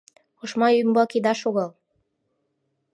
Ошма 0.43 0.67
ӱмбак 0.81 1.11
ида 1.17 1.33
шогал- 1.41 1.71